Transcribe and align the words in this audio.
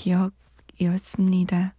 기억이었습니다. 0.00 1.74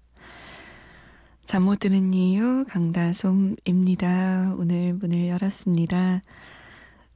잠 1.44 1.64
못 1.64 1.80
드는 1.80 2.14
이유 2.14 2.64
강다솜입니다. 2.70 4.56
오늘 4.58 4.94
문을 4.94 5.28
열었습니다. 5.28 6.22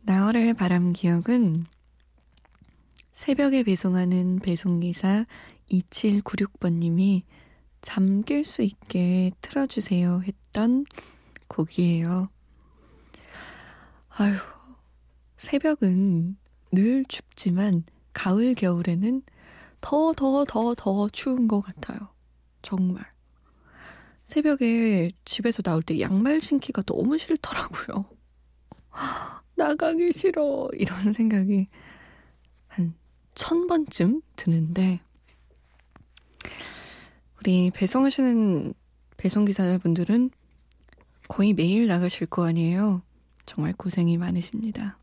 나월의 0.02 0.56
바람 0.56 0.94
기억은 0.94 1.66
새벽에 3.14 3.64
배송하는 3.64 4.40
배송기사 4.40 5.26
2796번님이 5.70 7.22
잠길 7.82 8.44
수 8.44 8.64
있게 8.64 9.32
틀어주세요 9.42 10.24
했던 10.26 10.86
곡이에요. 11.48 12.30
아휴, 14.10 14.36
새벽은 15.38 16.36
늘 16.72 17.06
춥지만 17.06 17.84
가을, 18.14 18.56
겨울에는 18.56 19.22
더, 19.86 20.14
더, 20.14 20.44
더, 20.46 20.74
더 20.76 21.10
추운 21.10 21.48
것 21.48 21.62
같아요. 21.62 22.00
정말. 22.64 23.06
새벽에 24.26 25.12
집에서 25.26 25.62
나올 25.62 25.84
때 25.84 26.00
양말 26.00 26.42
신기가 26.42 26.82
너무 26.82 27.18
싫더라고요. 27.20 28.06
나가기 29.56 30.12
싫어. 30.12 30.70
이런 30.74 31.14
생각이 31.14 31.68
한 32.68 33.06
천 33.36 33.68
번쯤 33.68 34.22
드는데, 34.38 35.02
우리 37.40 37.70
배송하시는 37.70 38.74
배송기사분들은 39.18 40.32
거의 41.28 41.54
매일 41.54 41.88
나가실 41.88 42.28
거 42.28 42.48
아니에요. 42.48 43.02
정말 43.46 43.74
고생이 43.74 44.18
많으십니다. 44.18 44.98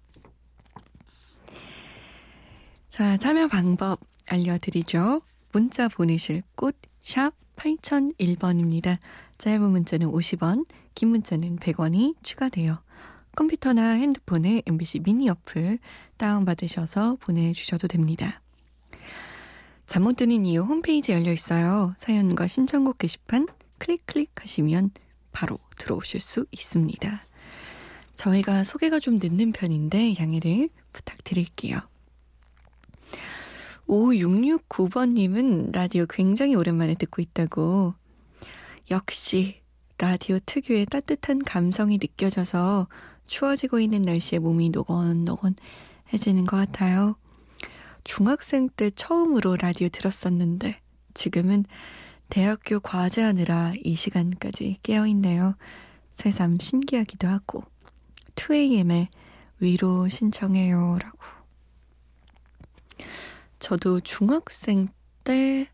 자, 2.89 3.17
참여 3.19 3.49
방법 3.49 4.01
알려드리죠. 4.27 5.23
문자 5.53 5.89
보내실 5.89 6.43
곳, 6.55 6.77
샵 7.03 7.33
8001번입니다. 7.57 8.99
짧은 9.39 9.61
문자는 9.71 10.11
50원, 10.11 10.67
긴 10.95 11.09
문자는 11.09 11.57
100원이 11.57 12.15
추가돼요. 12.23 12.79
컴퓨터나 13.37 13.93
핸드폰에 13.93 14.63
MBC 14.67 15.01
미니 15.01 15.29
어플 15.29 15.79
다운받으셔서 16.17 17.17
보내주셔도 17.21 17.89
됩니다. 17.89 18.41
잠 19.87 20.03
못 20.05 20.17
드는 20.17 20.47
이유 20.47 20.63
홈페이지 20.63 21.13
열려 21.13 21.33
있어요. 21.33 21.95
사연과 21.99 22.47
신청곡 22.47 22.99
게시판 22.99 23.47
클릭 23.79 24.07
클릭하시면 24.07 24.91
바로 25.33 25.59
들어오실 25.79 26.21
수 26.21 26.47
있습니다. 26.51 27.23
저희가 28.15 28.65
소개가 28.65 29.01
좀 29.01 29.19
늦는 29.21 29.53
편인데 29.53 30.15
양해를 30.19 30.69
부탁드릴게요. 30.93 31.92
5669번님은 33.93 35.73
라디오 35.73 36.07
굉장히 36.07 36.55
오랜만에 36.55 36.95
듣고 36.95 37.21
있다고. 37.21 37.93
역시 38.91 39.61
라디오 39.99 40.39
특유의 40.47 40.87
따뜻한 40.87 41.41
감성이 41.41 41.99
느껴져서 41.99 42.89
추워지고 43.27 43.81
있는 43.81 44.01
날씨에 44.03 44.39
몸이 44.39 44.71
노곤노곤 44.71 45.55
해지는 46.13 46.45
것 46.45 46.57
같아요. 46.57 47.17
중학생 48.03 48.71
때 48.71 48.91
처음으로 48.91 49.57
라디오 49.57 49.89
들었었는데 49.91 50.81
지금은 51.13 51.67
대학교 52.31 52.81
과제하느라 52.81 53.75
이 53.85 53.95
시간까지 53.95 54.79
깨어있네요. 54.83 55.55
새삼 56.15 56.59
신기하기도 56.61 57.29
하고 57.29 57.63
2AM의 58.37 59.09
위로 59.61 60.09
신청해요 60.09 60.99
라고 60.99 61.22
저도 63.63 64.01
중학생 64.01 64.89
때 65.23 65.69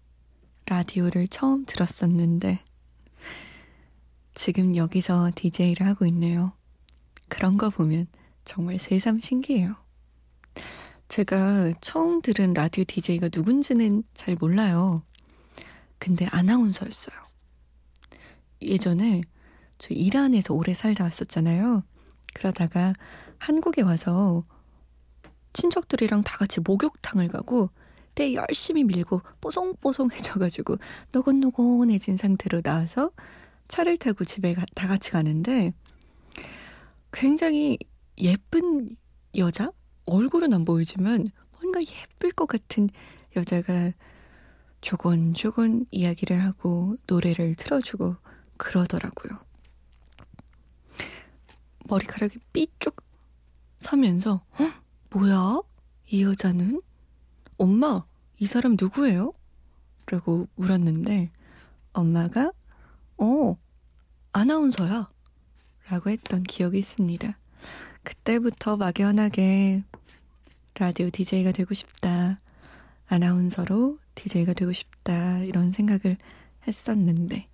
라디오를 0.67 1.27
처음 1.27 1.65
들었었는데 1.65 2.63
지금 4.35 4.77
여기서 4.77 5.33
DJ를 5.35 5.87
하고 5.87 6.05
있네요. 6.05 6.53
그런 7.29 7.57
거 7.57 7.71
보면 7.71 8.07
정말 8.45 8.79
새삼 8.79 9.21
신기해요. 9.21 9.75
제가 11.09 11.73
처음 11.81 12.21
들은 12.21 12.53
라디오 12.53 12.85
DJ가 12.85 13.31
누군지는 13.35 14.03
잘 14.13 14.37
몰라요. 14.39 15.03
근데 15.99 16.27
아나운서였어요. 16.27 17.17
예전에 18.61 19.23
저 19.79 19.95
이란에서 19.95 20.53
오래 20.53 20.75
살다 20.75 21.05
왔었잖아요. 21.05 21.83
그러다가 22.35 22.93
한국에 23.39 23.81
와서 23.81 24.45
친척들이랑 25.59 26.23
다 26.23 26.39
같이 26.39 26.61
목욕탕을 26.61 27.27
가고 27.27 27.71
때 28.15 28.33
열심히 28.33 28.85
밀고 28.85 29.23
뽀송뽀송해져가지고 29.41 30.77
노곤노곤해진 31.11 32.17
상태로 32.17 32.61
나와서 32.61 33.11
차를 33.67 33.99
타고 33.99 34.25
집에 34.25 34.55
가, 34.55 34.65
다 34.77 34.87
같이 34.87 35.11
가는데 35.11 35.73
굉장히 37.13 37.77
예쁜 38.19 38.97
여자? 39.37 39.73
얼굴은 40.07 40.55
안 40.55 40.65
보이지만 40.65 41.29
뭔가 41.61 41.81
예쁠 41.81 42.31
것 42.31 42.47
같은 42.47 42.89
여자가 43.35 43.91
조곤조곤 44.81 45.87
이야기를 45.91 46.41
하고 46.41 46.97
노래를 47.09 47.57
틀어주고 47.57 48.15
그러더라고요. 48.59 49.41
머리카락이 51.89 52.39
삐쭉 52.53 52.97
서면서 53.81 54.35
어? 54.35 54.88
뭐야? 55.11 55.63
이 56.11 56.23
여자는? 56.23 56.83
엄마, 57.57 58.05
이 58.39 58.47
사람 58.47 58.77
누구예요? 58.79 59.33
라고 60.07 60.47
물었는데 60.57 61.31
엄마가 61.93 62.53
어, 63.17 63.57
아나운서야. 64.33 65.09
라고 65.89 66.11
했던 66.11 66.43
기억이 66.43 66.79
있습니다. 66.79 67.39
그때부터 68.03 68.77
막연하게 68.77 69.83
라디오 70.75 71.11
DJ가 71.11 71.53
되고 71.53 71.73
싶다. 71.75 72.41
아나운서로 73.07 73.99
DJ가 74.15 74.53
되고 74.53 74.73
싶다. 74.73 75.39
이런 75.39 75.73
생각을 75.73 76.19
했었는데 76.67 77.49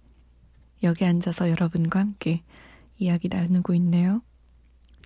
여기 0.82 1.04
앉아서 1.04 1.48
여러분과 1.48 2.00
함께 2.00 2.42
이야기 2.98 3.28
나누고 3.28 3.74
있네요. 3.74 4.22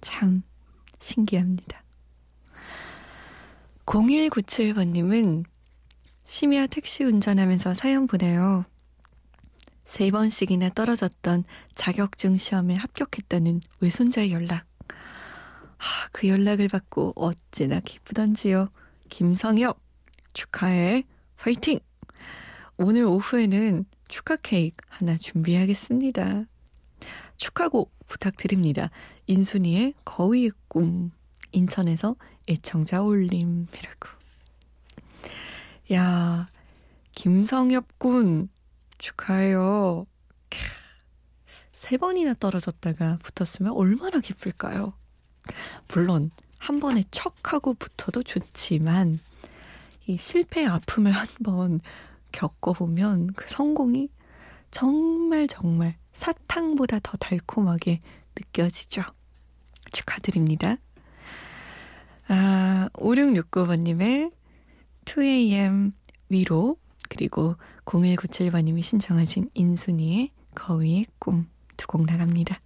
참 0.01 0.43
신기합니다. 0.99 1.83
0197번님은 3.89 5.47
심야 6.25 6.67
택시 6.67 7.05
운전하면서 7.05 7.73
사연 7.73 8.07
보내요. 8.07 8.67
세 9.87 10.11
번씩이나 10.11 10.69
떨어졌던 10.75 11.45
자격증 11.75 12.37
시험에 12.37 12.75
합격했다는 12.75 13.61
외손자의 13.81 14.33
연락. 14.33 14.67
하, 15.79 16.09
그 16.13 16.29
연락을 16.29 16.69
받고 16.69 17.15
어찌나 17.17 17.81
기쁘던지요. 17.81 18.69
김성엽, 19.09 19.81
축하해. 20.35 21.05
화이팅! 21.37 21.81
오늘 22.77 23.05
오후에는 23.05 23.87
축하 24.09 24.37
케이크 24.37 24.77
하나 24.89 25.17
준비하겠습니다. 25.17 26.45
축하곡 27.39 27.91
부탁드립니다. 28.07 28.91
인순이의 29.27 29.95
거위의 30.05 30.51
꿈. 30.69 31.11
인천에서 31.53 32.17
애청자 32.49 33.03
올림이라고. 33.03 34.09
야, 35.93 36.51
김성엽 37.15 37.99
군 37.99 38.49
축하해요. 38.99 40.07
세 41.73 41.97
번이나 41.97 42.35
떨어졌다가 42.35 43.19
붙었으면 43.23 43.73
얼마나 43.73 44.19
기쁠까요? 44.21 44.95
물론 45.89 46.31
한 46.59 46.81
번에 46.81 47.05
척 47.11 47.53
하고 47.53 47.75
붙어도 47.75 48.23
좋지만 48.23 49.21
이 50.07 50.17
실패의 50.17 50.67
아픔을 50.67 51.13
한번 51.13 51.81
겪어보면 52.33 53.35
그 53.35 53.49
성공이 53.49 54.09
정말 54.71 55.47
정말 55.47 55.97
사탕보다 56.13 56.99
더 57.03 57.17
달콤하게 57.17 58.01
느껴지죠. 58.37 59.03
축하드립니다. 59.93 60.77
아, 62.29 62.89
5669번님의 62.95 64.33
2am 65.05 65.93
위로 66.29 66.77
그리고 67.09 67.57
0197번님이 67.87 68.83
신청하신 68.83 69.51
인순이의 69.55 70.31
거위의 70.55 71.07
꿈 71.19 71.47
두 71.79 71.87
곡 71.87 72.05
나갑니다. 72.05 72.61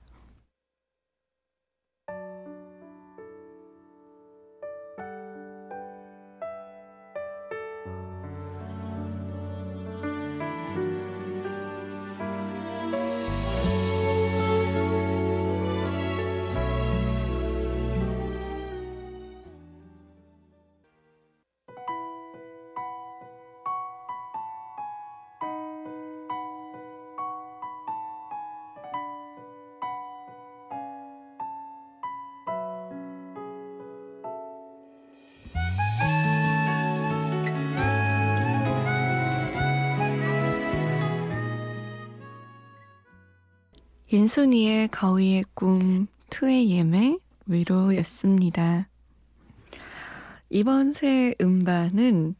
인순이의 44.14 44.88
거위의 44.88 45.42
꿈 45.54 46.06
2AM의 46.28 47.18
위로였습니다. 47.46 48.86
이번 50.50 50.92
새 50.92 51.34
음반은 51.40 52.34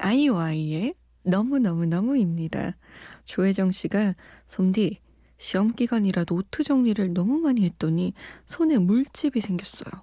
아이오아이의 0.00 0.94
너무너무너무입니다. 1.22 2.76
조혜정 3.26 3.70
씨가 3.70 4.16
솜디 4.48 4.98
시험 5.38 5.72
기간이라 5.72 6.24
노트 6.24 6.64
정리를 6.64 7.14
너무 7.14 7.38
많이 7.38 7.64
했더니 7.64 8.12
손에 8.46 8.78
물집이 8.78 9.40
생겼어요. 9.40 10.02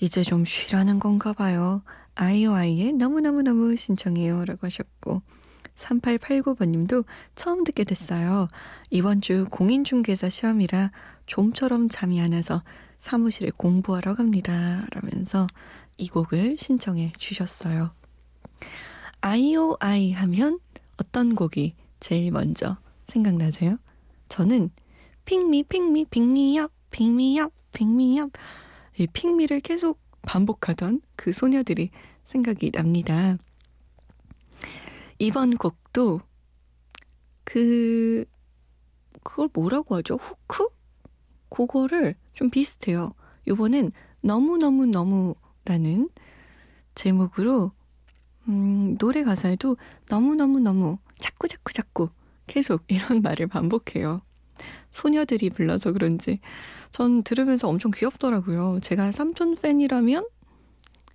이제 0.00 0.24
좀 0.24 0.44
쉬라는 0.44 0.98
건가 0.98 1.32
봐요. 1.32 1.84
아이오아이의 2.16 2.94
너무너무너무 2.94 3.76
신청해요. 3.76 4.46
라고 4.46 4.66
하셨고 4.66 5.22
3889번님도 5.80 7.04
처음 7.34 7.64
듣게 7.64 7.84
됐어요. 7.84 8.48
이번 8.90 9.20
주 9.20 9.46
공인중개사 9.50 10.28
시험이라 10.28 10.92
좀처럼 11.26 11.88
잠이 11.88 12.20
안 12.20 12.32
와서 12.32 12.62
사무실에 12.98 13.50
공부하러 13.56 14.14
갑니다. 14.14 14.86
라면서 14.92 15.46
이 15.96 16.08
곡을 16.08 16.56
신청해 16.58 17.12
주셨어요. 17.18 17.90
아이오아이 19.20 20.12
하면 20.12 20.58
어떤 20.96 21.34
곡이 21.34 21.74
제일 21.98 22.30
먼저 22.30 22.78
생각나세요? 23.06 23.76
저는 24.28 24.70
핑미 25.24 25.64
핑미 25.64 26.06
핑미업 26.06 26.72
핑미업 26.90 27.52
핑미업 27.72 28.30
이 28.98 29.06
핑미를 29.06 29.60
계속 29.60 29.98
반복하던 30.22 31.00
그 31.16 31.32
소녀들이 31.32 31.90
생각이 32.24 32.70
납니다. 32.70 33.36
이번 35.20 35.58
곡도 35.58 36.20
그 37.44 38.24
그걸 39.22 39.50
뭐라고 39.52 39.96
하죠? 39.96 40.14
후크? 40.14 40.66
그거를 41.50 42.14
좀 42.32 42.48
비슷해요. 42.48 43.12
요번엔 43.46 43.92
너무너무너무라는 44.22 46.08
제목으로 46.94 47.72
음, 48.48 48.96
노래 48.96 49.22
가사에도 49.22 49.76
너무너무너무 50.08 50.96
자꾸 51.18 51.48
자꾸 51.48 51.74
자꾸 51.74 52.08
계속 52.46 52.82
이런 52.88 53.20
말을 53.22 53.46
반복해요. 53.46 54.22
소녀들이 54.90 55.50
불러서 55.50 55.92
그런지 55.92 56.40
전 56.90 57.22
들으면서 57.22 57.68
엄청 57.68 57.90
귀엽더라고요. 57.94 58.80
제가 58.80 59.12
삼촌 59.12 59.54
팬이라면 59.54 60.26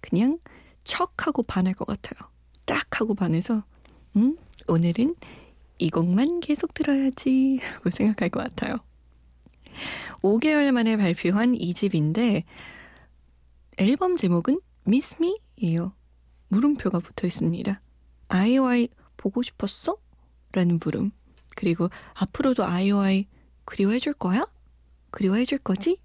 그냥 0.02 0.38
척 0.84 1.26
하고 1.26 1.42
반할 1.42 1.74
것 1.74 1.86
같아요. 1.86 2.30
딱 2.66 3.02
하고 3.02 3.16
반해서 3.16 3.64
음, 4.16 4.38
오늘은 4.68 5.16
이 5.78 5.90
곡만 5.90 6.40
계속 6.40 6.74
들어야지 6.74 7.60
하고 7.62 7.90
생각할 7.90 8.30
것 8.30 8.42
같아요. 8.44 8.78
5개월 10.22 10.72
만에 10.72 10.96
발표한 10.96 11.54
2집인데 11.54 12.44
앨범 13.78 14.16
제목은 14.16 14.62
Miss 14.88 15.18
Me예요. 15.60 15.94
물음표가 16.48 17.00
붙어 17.00 17.28
있습니다. 17.28 17.82
아이오아이 18.30 18.88
보고 19.18 19.42
싶었어? 19.42 19.98
라는 20.54 20.80
물음. 20.82 21.12
그리고 21.58 21.90
앞으로도 22.14 22.64
아이오아이 22.64 23.28
그리워해 23.66 24.00
줄 24.00 24.14
거야? 24.14 24.46
그리워해 25.12 25.44
줄 25.44 25.58
거지? 25.58 25.98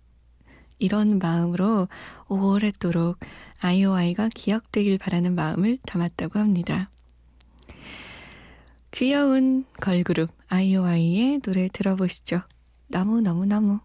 이런 0.80 1.18
마음으로 1.18 1.86
오랫도록 2.28 3.18
아이오아이가 3.60 4.30
기억되길 4.34 4.98
바라는 4.98 5.36
마음을 5.36 5.78
담았다고 5.86 6.40
합니다. 6.40 6.90
귀여운 8.92 9.64
걸그룹 9.80 10.30
아이오아이의 10.48 11.40
노래 11.40 11.68
들어보시죠. 11.68 12.42
너무너무너무. 12.88 13.78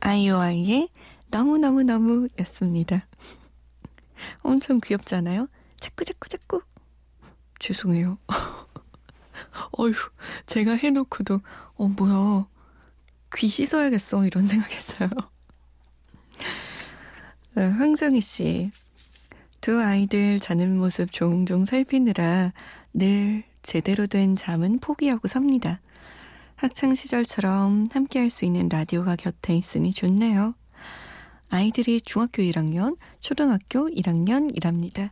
아이오아이의 0.00 0.88
너무너무너무 1.28 2.28
였습니다. 2.40 3.06
엄청 4.42 4.80
귀엽잖아요? 4.84 5.48
자꾸 5.84 6.02
자꾸 6.02 6.28
자꾸 6.30 6.62
죄송해요. 7.58 8.16
어휴 9.76 9.92
제가 10.46 10.72
해놓고도 10.76 11.42
어 11.74 11.88
뭐야 11.88 12.46
귀 13.36 13.48
씻어야겠어 13.48 14.24
이런 14.24 14.46
생각했어요. 14.46 15.10
네, 17.54 17.66
황정희 17.68 18.22
씨. 18.22 18.70
두 19.60 19.78
아이들 19.78 20.40
자는 20.40 20.78
모습 20.78 21.12
종종 21.12 21.66
살피느라 21.66 22.54
늘 22.94 23.44
제대로 23.60 24.06
된 24.06 24.36
잠은 24.36 24.78
포기하고 24.78 25.28
삽니다. 25.28 25.80
학창 26.56 26.94
시절처럼 26.94 27.86
함께 27.92 28.20
할 28.20 28.30
수 28.30 28.46
있는 28.46 28.70
라디오가 28.70 29.16
곁에 29.16 29.54
있으니 29.54 29.92
좋네요. 29.92 30.54
아이들이 31.50 32.00
중학교 32.00 32.42
1학년, 32.42 32.96
초등학교 33.20 33.88
1학년이랍니다. 33.90 35.10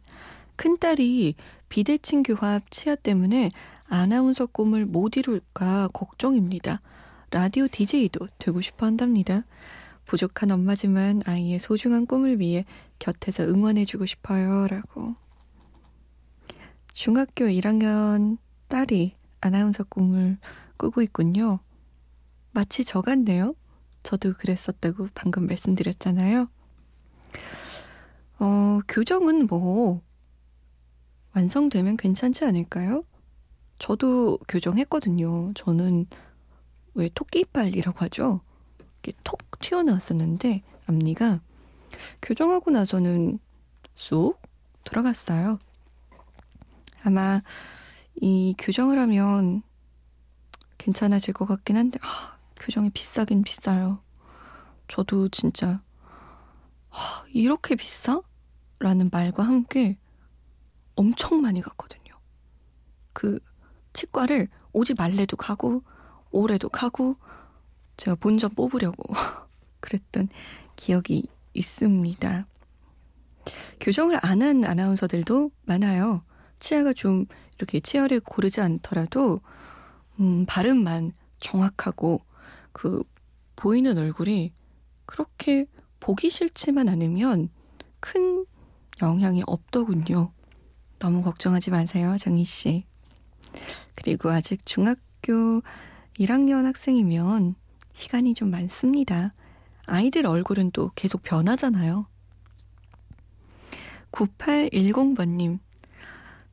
큰딸이 0.62 1.34
비대칭 1.68 2.22
교합 2.22 2.70
치아 2.70 2.94
때문에 2.94 3.50
아나운서 3.88 4.46
꿈을 4.46 4.86
못 4.86 5.16
이룰까 5.16 5.88
걱정입니다. 5.92 6.80
라디오 7.32 7.66
DJ도 7.66 8.28
되고 8.38 8.60
싶어 8.60 8.86
한답니다. 8.86 9.42
부족한 10.06 10.52
엄마지만 10.52 11.22
아이의 11.26 11.58
소중한 11.58 12.06
꿈을 12.06 12.38
위해 12.38 12.64
곁에서 13.00 13.42
응원해주고 13.42 14.06
싶어요. 14.06 14.68
라고. 14.68 15.16
중학교 16.92 17.46
1학년 17.46 18.38
딸이 18.68 19.16
아나운서 19.40 19.82
꿈을 19.82 20.38
꾸고 20.76 21.02
있군요. 21.02 21.58
마치 22.52 22.84
저 22.84 23.00
같네요. 23.00 23.56
저도 24.04 24.34
그랬었다고 24.34 25.08
방금 25.12 25.48
말씀드렸잖아요. 25.48 26.46
어, 28.38 28.80
교정은 28.86 29.48
뭐, 29.48 30.02
완성되면 31.34 31.96
괜찮지 31.96 32.44
않을까요? 32.44 33.04
저도 33.78 34.38
교정했거든요. 34.48 35.52
저는 35.54 36.06
왜 36.94 37.08
토끼 37.14 37.40
이빨이라고 37.40 37.98
하죠? 38.04 38.40
이렇게 39.02 39.18
톡 39.24 39.38
튀어나왔었는데 39.60 40.62
앞니가 40.86 41.40
교정하고 42.20 42.70
나서는 42.70 43.38
쑥 43.94 44.40
들어갔어요. 44.84 45.58
아마 47.04 47.42
이 48.14 48.54
교정을 48.58 48.98
하면 48.98 49.62
괜찮아질 50.78 51.34
것 51.34 51.46
같긴 51.46 51.76
한데 51.76 51.98
아, 52.02 52.36
교정이 52.56 52.90
비싸긴 52.90 53.42
비싸요. 53.42 54.00
저도 54.88 55.28
진짜 55.30 55.82
이렇게 57.32 57.74
비싸? 57.74 58.20
라는 58.78 59.08
말과 59.12 59.44
함께 59.44 59.96
엄청 60.94 61.40
많이 61.40 61.60
갔거든요. 61.60 62.02
그 63.12 63.38
치과를 63.92 64.48
오지 64.72 64.94
말래도 64.94 65.36
가고 65.36 65.82
올해도 66.30 66.68
가고 66.68 67.16
제가 67.96 68.14
본전 68.16 68.50
뽑으려고 68.54 69.02
그랬던 69.80 70.28
기억이 70.76 71.28
있습니다. 71.54 72.46
교정을 73.80 74.18
안 74.22 74.42
한 74.42 74.64
아나운서들도 74.64 75.50
많아요. 75.64 76.22
치아가 76.58 76.92
좀 76.92 77.26
이렇게 77.58 77.80
치아를 77.80 78.20
고르지 78.20 78.60
않더라도 78.60 79.40
음, 80.20 80.46
발음만 80.46 81.12
정확하고 81.40 82.20
그 82.72 83.02
보이는 83.56 83.98
얼굴이 83.98 84.52
그렇게 85.06 85.66
보기 86.00 86.30
싫지만 86.30 86.88
않으면 86.88 87.50
큰 88.00 88.46
영향이 89.02 89.42
없더군요. 89.46 90.32
너무 91.02 91.20
걱정하지 91.22 91.72
마세요, 91.72 92.14
정희 92.16 92.44
씨. 92.44 92.84
그리고 93.96 94.30
아직 94.30 94.64
중학교 94.64 95.60
1학년 96.16 96.62
학생이면 96.62 97.56
시간이 97.92 98.34
좀 98.34 98.52
많습니다. 98.52 99.34
아이들 99.86 100.26
얼굴은 100.26 100.70
또 100.70 100.92
계속 100.94 101.24
변하잖아요. 101.24 102.06
9810번님, 104.12 105.58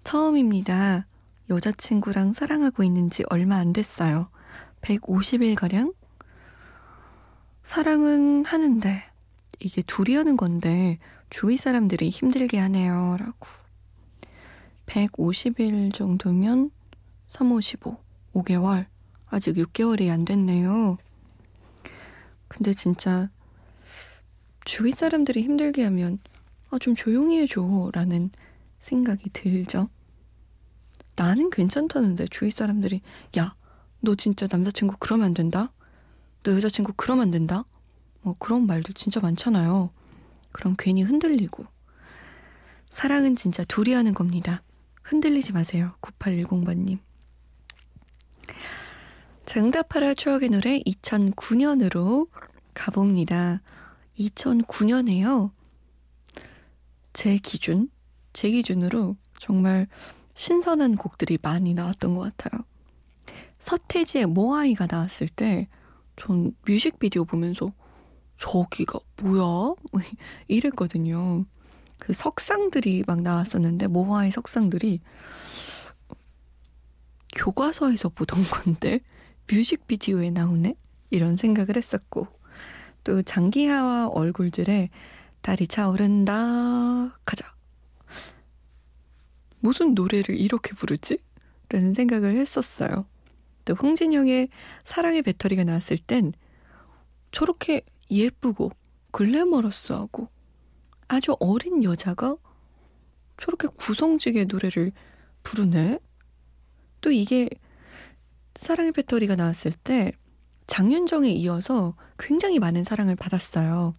처음입니다. 0.03 1.05
여자친구랑 1.51 2.33
사랑하고 2.33 2.83
있는 2.83 3.11
지 3.11 3.23
얼마 3.29 3.57
안 3.57 3.71
됐어요. 3.71 4.31
150일가량? 4.81 5.93
사랑은 7.61 8.45
하는데, 8.45 9.03
이게 9.59 9.83
둘이 9.83 10.15
하는 10.15 10.37
건데, 10.37 10.97
주위 11.29 11.55
사람들이 11.55 12.09
힘들게 12.09 12.57
하네요. 12.57 13.15
라고. 13.19 13.68
150일 14.89 15.93
정도면 15.93 16.71
3, 17.27 17.51
5, 17.51 17.61
15, 17.61 17.97
5개월. 18.33 18.87
아직 19.27 19.55
6개월이 19.55 20.11
안 20.11 20.25
됐네요. 20.25 20.97
근데 22.47 22.73
진짜 22.73 23.29
주위 24.65 24.91
사람들이 24.91 25.43
힘들게 25.43 25.83
하면 25.83 26.17
아, 26.71 26.79
좀 26.79 26.95
조용히 26.95 27.39
해줘 27.39 27.91
라는 27.93 28.31
생각이 28.79 29.29
들죠. 29.29 29.89
나는 31.15 31.49
괜찮다는데 31.51 32.25
주위 32.27 32.49
사람들이 32.49 33.01
야, 33.37 33.55
너 33.99 34.15
진짜 34.15 34.47
남자친구 34.49 34.95
그러면 34.99 35.27
안 35.27 35.33
된다? 35.33 35.71
너 36.41 36.53
여자친구 36.53 36.93
그러면 36.95 37.23
안 37.23 37.31
된다? 37.31 37.65
뭐 38.21 38.35
그런 38.39 38.65
말도 38.65 38.93
진짜 38.93 39.19
많잖아요. 39.19 39.91
그럼 40.51 40.75
괜히 40.79 41.03
흔들리고. 41.03 41.65
사랑은 42.89 43.35
진짜 43.35 43.63
둘이 43.65 43.93
하는 43.93 44.15
겁니다. 44.15 44.61
흔들리지 45.09 45.53
마세요. 45.53 45.91
9810번님. 46.01 46.99
정답하라 49.45 50.13
추억의 50.13 50.49
노래 50.49 50.79
2009년으로 50.79 52.29
가봅니다. 52.73 53.61
2009년에요. 54.17 55.51
제 57.13 57.37
기준, 57.37 57.89
제 58.33 58.51
기준으로 58.51 59.17
정말 59.39 59.87
신선한 60.35 60.95
곡들이 60.95 61.37
많이 61.41 61.73
나왔던 61.73 62.15
것 62.15 62.37
같아요. 62.37 62.63
서태지의 63.59 64.27
모아이가 64.27 64.87
나왔을 64.89 65.27
때 65.27 65.67
전 66.19 66.53
뮤직비디오 66.67 67.23
보면서 67.23 67.71
저기가 68.37 68.99
뭐야? 69.21 69.73
이랬거든요. 70.49 71.45
그 71.99 72.13
석상들이 72.13 73.03
막 73.05 73.21
나왔었는데 73.21 73.87
모아이 73.87 74.31
석상들이 74.31 75.01
교과서에서 77.35 78.09
보던 78.09 78.39
건데 78.49 79.01
뮤직비디오에 79.51 80.31
나오네? 80.31 80.75
이런 81.11 81.35
생각을 81.35 81.75
했었고 81.75 82.27
또 83.03 83.21
장기하와 83.21 84.07
얼굴들의 84.09 84.89
달이 85.41 85.67
차오른다 85.67 87.17
가자 87.25 87.53
무슨 89.59 89.93
노래를 89.93 90.39
이렇게 90.39 90.73
부르지? 90.73 91.17
라는 91.69 91.93
생각을 91.93 92.35
했었어요. 92.35 93.05
또 93.65 93.75
홍진영의 93.75 94.49
사랑의 94.85 95.21
배터리가 95.21 95.63
나왔을 95.63 95.97
땐 95.97 96.33
저렇게 97.31 97.81
예쁘고 98.09 98.71
글래머러스하고 99.11 100.29
아주 101.09 101.35
어린 101.39 101.83
여자가 101.83 102.37
저렇게 103.37 103.67
구성지게 103.67 104.45
노래를 104.45 104.91
부르네? 105.43 105.99
또 107.01 107.11
이게 107.11 107.49
사랑의 108.55 108.91
배터리가 108.91 109.35
나왔을 109.35 109.71
때 109.71 110.11
장윤정에 110.67 111.29
이어서 111.31 111.95
굉장히 112.17 112.59
많은 112.59 112.83
사랑을 112.83 113.15
받았어요. 113.15 113.95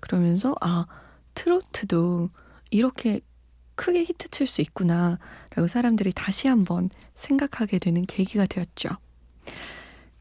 그러면서 0.00 0.54
아 0.60 0.86
트로트도 1.34 2.30
이렇게 2.70 3.20
크게 3.74 4.04
히트 4.04 4.28
칠 4.28 4.46
수 4.46 4.62
있구나 4.62 5.18
라고 5.54 5.66
사람들이 5.68 6.12
다시 6.12 6.48
한번 6.48 6.88
생각하게 7.16 7.78
되는 7.78 8.06
계기가 8.06 8.46
되었죠. 8.46 8.88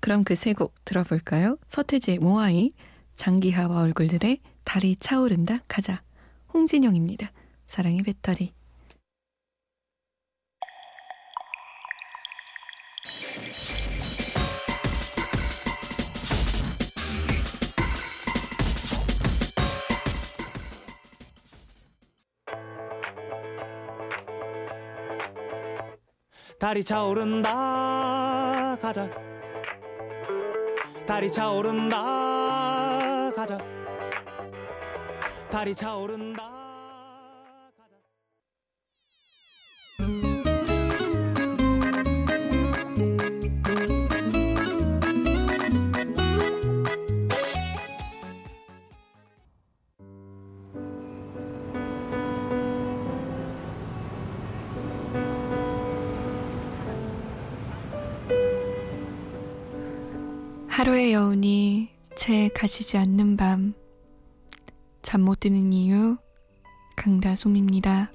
그럼 0.01 0.23
그 0.23 0.33
세 0.33 0.53
곡 0.53 0.73
들어볼까요? 0.83 1.57
서태지의 1.69 2.19
모아이, 2.19 2.73
장기하와 3.13 3.81
얼굴들의 3.81 4.39
달이 4.65 4.97
차오른다 4.97 5.59
가자. 5.67 6.01
홍진영입니다. 6.55 7.31
사랑의 7.67 8.01
배터리. 8.03 8.53
달이 26.57 26.85
차오른다 26.85 28.77
가자 28.81 29.09
달이 31.05 31.31
차오른다 31.31 31.99
가자 33.35 33.74
달이 35.55 35.73
차오른다 35.73 36.51
하루의 60.67 61.13
여운이 61.13 61.87
채 62.17 62.49
가시지 62.49 62.97
않는 62.97 63.37
밤. 63.37 63.84
잠 65.05 65.21
못 65.21 65.39
드는 65.39 65.71
이유, 65.71 66.17
강다솜입니다. 66.95 68.09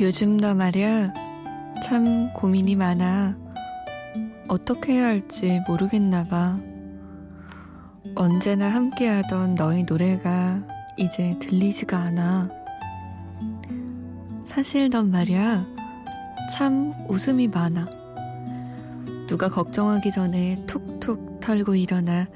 요즘 0.00 0.38
너 0.38 0.54
말야 0.54 1.12
참 1.84 2.32
고민이 2.32 2.76
많아. 2.76 3.47
어떻게 4.48 4.94
해야 4.94 5.06
할지 5.08 5.60
모르겠나 5.68 6.26
봐. 6.26 6.58
언제나 8.14 8.70
함께하던 8.70 9.54
너의 9.54 9.84
노래가 9.84 10.62
이제 10.96 11.36
들리지가 11.38 11.98
않아. 11.98 12.48
사실 14.46 14.88
넌 14.88 15.10
말야 15.10 15.66
참 16.50 16.94
웃음이 17.08 17.48
많아. 17.48 17.90
누가 19.26 19.50
걱정하기 19.50 20.10
전에 20.10 20.64
툭툭 20.66 21.40
털고 21.40 21.74
일어나 21.74 22.26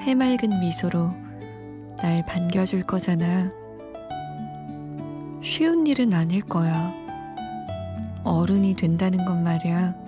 해맑은 0.00 0.60
미소로 0.60 1.10
날 1.98 2.24
반겨줄 2.24 2.84
거잖아. 2.84 3.50
쉬운 5.42 5.86
일은 5.86 6.14
아닐 6.14 6.40
거야. 6.40 6.94
어른이 8.24 8.76
된다는 8.76 9.26
건 9.26 9.44
말이야. 9.44 10.03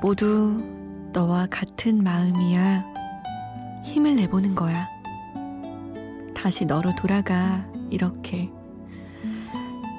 모두 0.00 0.62
너와 1.12 1.46
같은 1.50 2.02
마음이야. 2.02 2.84
힘을 3.84 4.16
내보는 4.16 4.54
거야. 4.54 4.88
다시 6.34 6.64
너로 6.64 6.94
돌아가. 6.96 7.64
이렇게. 7.90 8.50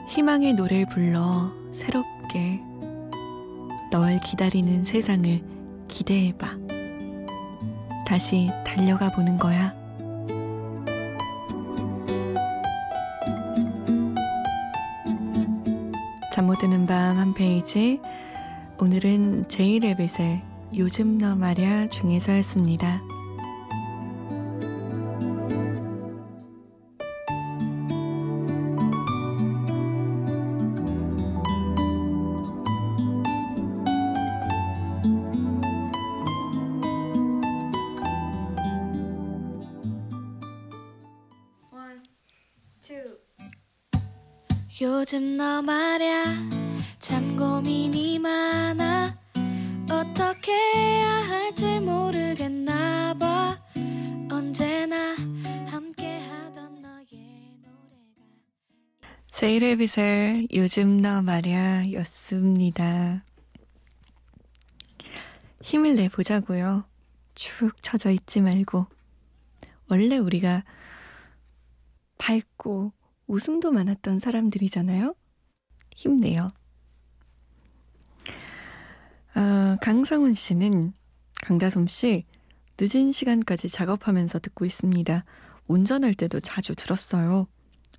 희망의 0.10 0.54
노래를 0.54 0.86
불러 0.88 1.52
새롭게 1.72 2.62
널 3.92 4.20
기다리는 4.20 4.84
세상을 4.84 5.42
기대해봐. 5.88 6.48
다시 8.06 8.50
달려가 8.66 9.10
보는 9.12 9.38
거야. 9.38 9.74
잠 16.34 16.46
못 16.46 16.60
드는 16.60 16.86
밤 16.86 17.18
한 17.18 17.34
페이지. 17.34 18.00
오늘은 18.80 19.48
제이레빗의 19.48 20.44
요즘 20.76 21.18
너 21.18 21.36
말야 21.36 21.90
중에서였습니다. 21.90 23.02
요즘 44.80 45.38
너 45.38 45.64
말야 45.64 46.24
참 46.24 46.67
고민이 47.38 48.18
많아 48.20 49.16
어떻게 49.86 50.52
해야 50.52 51.08
할지 51.08 51.80
모르겠나 51.80 53.14
봐 53.14 53.58
언제나 54.32 55.16
함께 55.68 56.20
하던 56.20 56.82
너의 56.82 57.60
노래가 57.62 58.22
제이레빗의 59.32 60.48
요즘 60.54 61.00
너 61.02 61.22
말야 61.22 61.92
였습니다. 61.94 63.24
힘을 65.62 65.96
내보자고요. 65.96 66.86
축 67.36 67.80
처져 67.82 68.10
있지 68.10 68.42
말고. 68.42 68.88
원래 69.90 70.18
우리가 70.18 70.64
밝고 72.18 72.94
웃음도 73.28 73.72
많았던 73.72 74.20
사람들이잖아요. 74.20 75.14
힘내요. 75.96 76.48
아, 79.40 79.78
강상훈 79.82 80.34
씨는 80.34 80.94
강다솜 81.44 81.88
씨 81.88 82.26
늦은 82.82 83.12
시간까지 83.12 83.70
작업하면서 83.70 84.40
듣고 84.40 84.66
있습니다. 84.66 85.26
운전할 85.68 86.16
때도 86.16 86.40
자주 86.40 86.74
들었어요. 86.74 87.46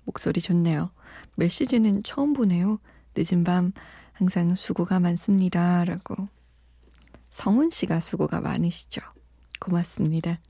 목소리 0.03 0.41
좋네요. 0.41 0.91
메시지는 1.37 2.03
처음 2.03 2.33
보네요. 2.33 2.79
늦은 3.15 3.45
밤 3.45 3.71
항상 4.11 4.53
수고가 4.53 4.99
많습니다. 4.99 5.85
라고. 5.85 6.27
성훈 7.31 7.69
씨가 7.69 8.01
수고가 8.01 8.41
많으시죠. 8.41 8.99
고맙습니다. 9.61 10.41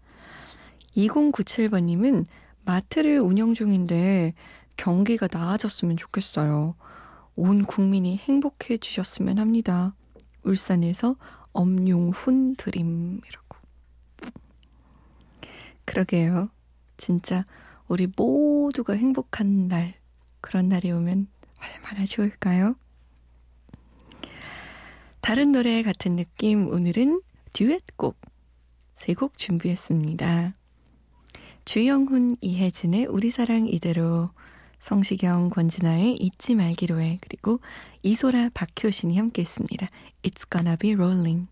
2097번님은 0.98 2.26
마트를 2.66 3.20
운영 3.20 3.54
중인데 3.54 4.34
경기가 4.76 5.28
나아졌으면 5.32 5.98
좋겠어요. 5.98 6.74
온 7.36 7.64
국민이 7.66 8.18
행복해 8.18 8.80
주셨으면 8.80 9.38
합니다. 9.38 9.94
울산에서 10.44 11.16
엄용훈 11.54 12.56
드림이라고. 12.56 13.58
그러게요. 15.86 16.50
진짜 16.98 17.46
우리 17.88 18.08
모두가 18.16 18.94
행복한 18.94 19.68
날, 19.68 19.96
그런 20.42 20.70
날이 20.70 20.92
오면 20.92 21.28
얼마나 21.60 22.06
좋을까요? 22.06 22.76
다른 25.22 25.52
노래 25.52 25.84
같은 25.84 26.16
느낌, 26.16 26.68
오늘은 26.70 27.22
듀엣곡 27.54 28.18
세 28.96 29.14
곡 29.14 29.38
준비했습니다. 29.38 30.54
주영훈, 31.66 32.38
이혜진의 32.42 33.06
우리 33.08 33.32
사랑 33.32 33.68
이대로, 33.68 34.32
성시경, 34.80 35.50
권진아의 35.50 36.16
잊지 36.16 36.56
말기로 36.56 37.00
해, 37.02 37.20
그리고 37.22 37.60
이소라, 38.04 38.50
박효신이 38.54 39.18
함께 39.18 39.42
했습니다. 39.42 39.90
It's 40.24 40.50
gonna 40.50 40.78
be 40.78 40.94
rolling. 40.94 41.48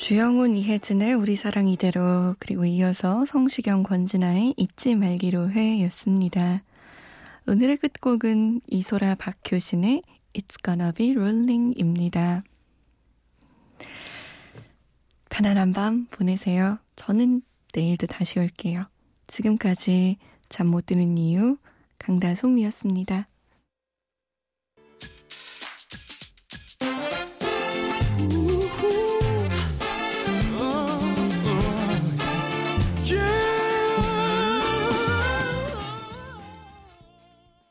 주영훈, 0.00 0.56
이혜진의 0.56 1.12
우리 1.12 1.36
사랑 1.36 1.68
이대로, 1.68 2.34
그리고 2.38 2.64
이어서 2.64 3.26
성시경, 3.26 3.82
권진아의 3.82 4.54
잊지 4.56 4.94
말기로 4.94 5.50
해 5.50 5.84
였습니다. 5.84 6.62
오늘의 7.46 7.76
끝곡은 7.76 8.62
이소라, 8.66 9.16
박효신의 9.16 10.02
It's 10.32 10.56
gonna 10.64 10.92
be 10.94 11.10
rolling 11.10 11.78
입니다. 11.78 12.42
편안한 15.28 15.74
밤 15.74 16.06
보내세요. 16.06 16.78
저는 16.96 17.42
내일도 17.74 18.06
다시 18.06 18.38
올게요. 18.38 18.86
지금까지 19.26 20.16
잠 20.48 20.68
못 20.68 20.86
드는 20.86 21.18
이유 21.18 21.58
강다솜이었습니다. 21.98 23.28